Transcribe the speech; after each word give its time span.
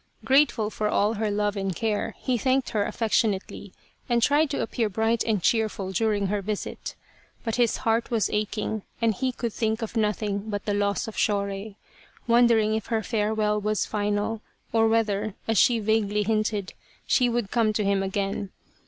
Grateful 0.25 0.71
for 0.71 0.87
all 0.89 1.13
her 1.13 1.29
love 1.29 1.55
and 1.55 1.75
care, 1.75 2.15
he 2.17 2.35
thanked 2.35 2.71
her 2.71 2.85
affectionately 2.85 3.71
and 4.09 4.23
tried 4.23 4.49
to 4.49 4.59
appear 4.63 4.89
bright 4.89 5.23
and 5.23 5.43
cheerful 5.43 5.91
during 5.91 6.25
her 6.25 6.41
visit. 6.41 6.95
But 7.43 7.57
his 7.57 7.77
heart 7.85 8.09
was 8.09 8.27
aching, 8.31 8.81
and 8.99 9.13
he 9.13 9.31
could 9.31 9.53
think 9.53 9.83
of 9.83 9.95
nothing 9.95 10.49
but 10.49 10.61
of 10.63 10.65
the 10.65 10.73
loss 10.73 11.07
of 11.07 11.15
Shorei, 11.19 11.75
wondering 12.25 12.73
if 12.73 12.87
her 12.87 13.03
farewell 13.03 13.61
was 13.61 13.85
final, 13.85 14.41
or 14.73 14.87
whether, 14.87 15.35
as 15.47 15.59
she 15.59 15.77
vaguely 15.79 16.23
hinted, 16.23 16.73
she 17.05 17.29
would 17.29 17.51
come 17.51 17.71
to 17.73 17.83
him 17.83 18.01
again. 18.01 18.49